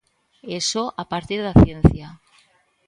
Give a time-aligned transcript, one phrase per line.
[0.55, 2.07] E só a partir da ciencia.